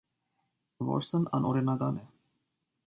[0.89, 2.09] Որսն անօրինական է։